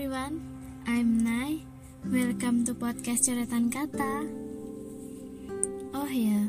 everyone, 0.00 0.40
I'm 0.88 1.20
Nai. 1.20 1.60
Welcome 2.08 2.64
to 2.64 2.72
podcast 2.72 3.28
Coretan 3.28 3.68
Kata. 3.68 4.24
Oh 5.92 6.08
yeah, 6.08 6.48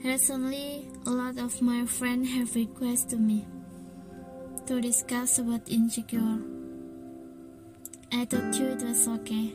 recently 0.00 0.88
a 1.04 1.10
lot 1.10 1.36
of 1.36 1.60
my 1.60 1.84
friends 1.84 2.32
have 2.32 2.56
requested 2.56 3.20
me 3.20 3.44
to 4.64 4.80
discuss 4.80 5.38
about 5.38 5.68
insecure. 5.68 6.40
I 8.16 8.24
thought 8.24 8.56
you 8.56 8.72
it 8.72 8.80
was 8.80 9.06
okay. 9.20 9.52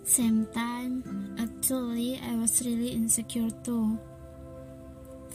Same 0.00 0.48
time, 0.56 1.04
actually 1.36 2.16
I 2.24 2.40
was 2.40 2.64
really 2.64 2.96
insecure 2.96 3.52
too. 3.62 4.00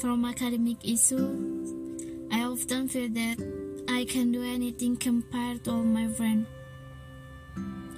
From 0.02 0.26
academic 0.26 0.82
issue, 0.82 1.38
I 2.34 2.42
often 2.50 2.90
feel 2.90 3.14
that 3.14 3.38
I 3.88 4.06
can 4.06 4.32
do 4.32 4.42
anything 4.42 4.98
compared 4.98 5.66
to 5.66 5.72
all 5.78 5.86
my 5.86 6.08
friends. 6.08 6.48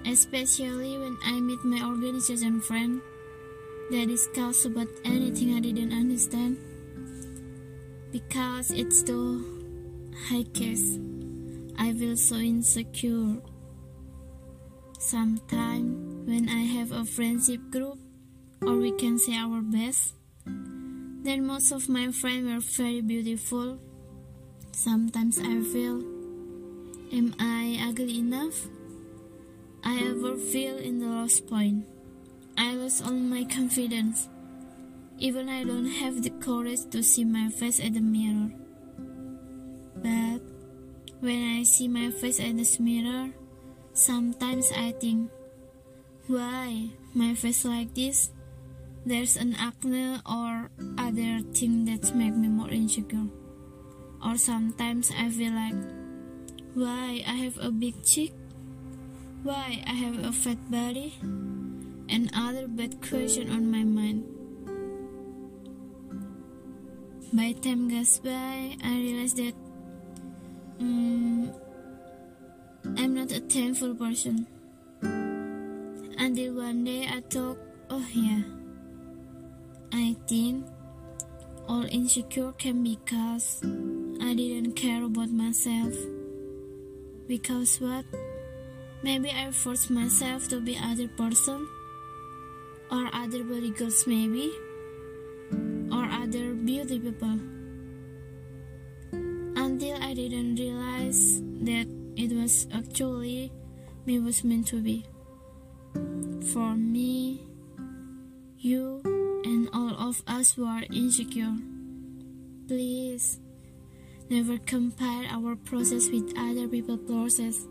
Especially 0.05 0.97
when 0.97 1.17
I 1.25 1.39
meet 1.39 1.63
my 1.63 1.81
organization 1.85 2.61
friend, 2.61 3.01
they 3.91 4.05
discuss 4.05 4.65
about 4.65 4.87
anything 5.03 5.55
I 5.55 5.59
didn't 5.59 5.93
understand. 5.93 6.57
Because 8.11 8.71
it's 8.71 9.03
too 9.03 9.43
high 10.29 10.43
case, 10.53 10.99
I 11.77 11.93
feel 11.93 12.17
so 12.17 12.35
insecure. 12.35 13.41
Sometimes 14.99 16.27
when 16.27 16.49
I 16.49 16.63
have 16.79 16.91
a 16.91 17.05
friendship 17.05 17.61
group, 17.71 17.99
or 18.61 18.77
we 18.77 18.91
can 18.93 19.19
say 19.19 19.35
our 19.35 19.61
best, 19.61 20.13
then 20.45 21.45
most 21.45 21.71
of 21.71 21.89
my 21.89 22.11
friends 22.11 22.45
were 22.47 22.61
very 22.61 23.01
beautiful 23.01 23.79
Sometimes 24.75 25.39
I 25.39 25.63
feel, 25.71 26.03
am 27.13 27.33
I 27.39 27.79
ugly 27.87 28.19
enough? 28.19 28.67
I 29.85 30.01
ever 30.01 30.35
feel 30.35 30.77
in 30.77 30.97
the 30.97 31.05
lowest 31.05 31.45
point. 31.45 31.85
I 32.57 32.73
lost 32.73 33.05
all 33.05 33.13
my 33.13 33.43
confidence. 33.45 34.27
Even 35.19 35.47
I 35.47 35.63
don't 35.63 35.85
have 35.85 36.23
the 36.23 36.31
courage 36.41 36.89
to 36.89 37.03
see 37.03 37.23
my 37.23 37.49
face 37.49 37.79
at 37.79 37.93
the 37.93 38.01
mirror. 38.01 38.49
But 40.01 40.41
when 41.21 41.59
I 41.59 41.63
see 41.63 41.87
my 41.87 42.09
face 42.09 42.39
at 42.39 42.57
the 42.57 42.65
mirror, 42.81 43.29
sometimes 43.93 44.71
I 44.75 44.91
think, 44.91 45.29
why 46.27 46.89
my 47.13 47.35
face 47.35 47.63
like 47.63 47.93
this? 47.93 48.31
There's 49.05 49.37
an 49.37 49.53
acne 49.53 50.17
or 50.25 50.71
other 50.97 51.45
thing 51.53 51.85
that 51.85 52.15
make 52.15 52.35
me 52.35 52.47
more 52.47 52.71
insecure. 52.71 53.29
Or 54.25 54.35
sometimes 54.37 55.11
I 55.15 55.29
feel 55.29 55.53
like, 55.53 55.77
why 56.73 57.21
I 57.21 57.45
have 57.45 57.59
a 57.61 57.69
big 57.69 58.03
cheek? 58.03 58.33
Why 59.45 59.83
I 59.85 59.93
have 59.93 60.25
a 60.25 60.31
fat 60.31 60.57
body? 60.71 61.13
And 62.09 62.31
other 62.33 62.67
bad 62.67 62.97
question 62.97 63.51
on 63.53 63.69
my 63.69 63.83
mind. 63.85 64.25
By 67.31 67.53
time 67.61 67.87
goes 67.87 68.17
by, 68.25 68.73
I 68.81 68.89
realize 68.97 69.35
that 69.35 69.53
um, 70.81 71.53
I'm 72.97 73.13
not 73.13 73.31
a 73.37 73.39
thankful 73.39 73.93
person. 73.93 74.47
Until 76.17 76.55
one 76.55 76.83
day 76.83 77.05
I 77.05 77.21
thought, 77.29 77.59
oh 77.91 78.07
yeah, 78.17 78.41
I 79.93 80.15
think 80.25 80.65
all 81.69 81.85
insecure 81.85 82.51
can 82.53 82.81
be 82.81 82.97
caused 83.05 83.63
I 84.25 84.33
didn't 84.33 84.73
care 84.73 85.03
about 85.03 85.29
myself. 85.29 85.93
Because 87.27 87.77
what? 87.77 88.05
Maybe 89.03 89.29
I 89.29 89.51
forced 89.51 89.89
myself 89.89 90.47
to 90.49 90.59
be 90.59 90.77
other 90.77 91.07
person. 91.07 91.67
Or 92.91 93.09
other 93.13 93.43
body 93.43 93.71
girls 93.71 94.05
maybe. 94.07 94.51
Or 95.91 96.05
other 96.05 96.53
beauty 96.53 96.99
people. 96.99 97.39
Until 99.55 99.97
I 100.01 100.13
didn't 100.13 100.55
realize 100.55 101.41
that 101.65 101.87
it 102.15 102.31
was 102.31 102.67
actually 102.73 103.51
me 104.05 104.19
was 104.19 104.43
meant 104.43 104.67
to 104.67 104.81
be. 104.81 105.05
For 106.53 106.75
me 106.75 107.41
you 108.57 109.01
and 109.43 109.69
all 109.73 109.95
of 110.09 110.23
us 110.27 110.53
who 110.53 110.65
are 110.65 110.83
insecure. 110.91 111.55
Please 112.67 113.39
Never 114.27 114.57
compare 114.57 115.27
our 115.29 115.55
process 115.55 116.09
with 116.09 116.33
other 116.35 116.67
people's 116.67 117.05
process. 117.05 117.67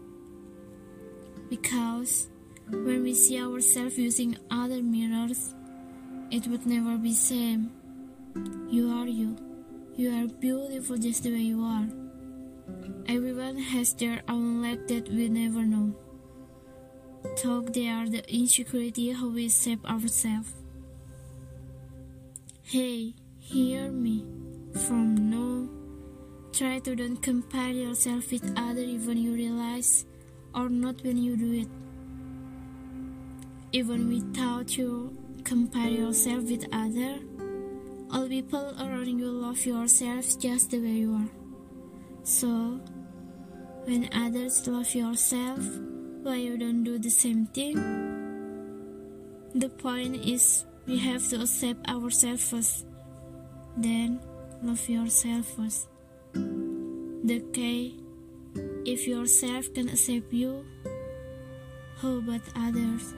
Because 1.54 2.26
when 2.68 3.04
we 3.04 3.14
see 3.14 3.40
ourselves 3.40 3.96
using 3.96 4.36
other 4.50 4.82
mirrors, 4.82 5.54
it 6.32 6.48
would 6.48 6.66
never 6.66 6.96
be 6.98 7.12
same. 7.12 7.70
You 8.68 8.90
are 8.90 9.06
you. 9.06 9.36
You 9.94 10.10
are 10.10 10.26
beautiful 10.26 10.96
just 10.96 11.22
the 11.22 11.30
way 11.30 11.46
you 11.52 11.62
are. 11.62 11.86
Everyone 13.06 13.56
has 13.56 13.94
their 13.94 14.20
own 14.28 14.62
life 14.62 14.84
that 14.88 15.08
we 15.08 15.28
never 15.28 15.62
know. 15.62 15.94
Talk 17.36 17.72
they 17.72 17.86
are 17.86 18.08
the 18.08 18.24
insecurity 18.34 19.12
how 19.12 19.28
we 19.28 19.48
shape 19.48 19.88
ourselves. 19.88 20.52
Hey, 22.62 23.14
hear 23.38 23.92
me 23.92 24.24
from 24.88 25.30
no 25.30 25.68
Try 26.52 26.78
to 26.80 26.94
don't 26.94 27.20
compare 27.20 27.70
yourself 27.70 28.30
with 28.30 28.52
other 28.56 28.80
even 28.80 29.18
you 29.18 29.34
realize 29.34 30.04
or 30.54 30.68
not 30.68 31.02
when 31.02 31.16
you 31.16 31.36
do 31.36 31.52
it. 31.52 31.68
Even 33.72 34.08
without 34.08 34.76
you 34.76 35.16
compare 35.44 35.88
yourself 35.88 36.44
with 36.44 36.64
others, 36.72 37.20
all 38.10 38.28
people 38.28 38.74
around 38.78 39.18
you 39.18 39.26
love 39.26 39.66
yourself 39.66 40.38
just 40.38 40.70
the 40.70 40.78
way 40.78 41.02
you 41.02 41.14
are. 41.14 41.28
So, 42.22 42.80
when 43.84 44.08
others 44.14 44.66
love 44.66 44.94
yourself, 44.94 45.58
why 46.22 46.36
you 46.36 46.56
don't 46.56 46.84
do 46.84 46.98
the 46.98 47.10
same 47.10 47.46
thing? 47.46 47.74
The 49.54 49.68
point 49.68 50.16
is 50.24 50.64
we 50.86 50.98
have 50.98 51.28
to 51.28 51.42
accept 51.42 51.88
ourselves 51.88 52.48
first, 52.48 52.86
then 53.76 54.20
love 54.62 54.88
yourself 54.88 55.46
first. 55.56 55.88
The 56.32 57.40
K, 57.52 57.94
if 58.86 59.08
yourself 59.08 59.72
can 59.72 59.88
accept 59.88 60.32
you, 60.32 60.64
how 62.00 62.18
about 62.18 62.42
others? 62.54 63.14